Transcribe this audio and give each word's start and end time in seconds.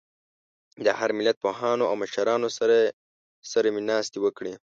د 0.85 0.87
هر 0.99 1.09
ملت 1.17 1.37
پوهانو 1.43 1.83
او 1.89 1.95
مشرانو 2.03 2.49
سره 3.53 3.67
مې 3.73 3.81
ناستې 3.89 4.17
وکړې. 4.21 4.53